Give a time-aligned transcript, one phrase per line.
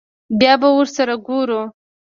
[0.39, 1.61] بيا به ورسره گورو.